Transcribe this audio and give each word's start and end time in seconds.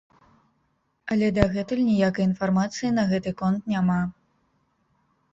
Але 1.15 1.27
дагэтуль 1.35 1.83
ніякай 1.89 2.25
інфармацыі 2.29 2.89
на 2.95 3.03
гэты 3.11 3.33
конт 3.43 3.61
няма. 3.75 3.99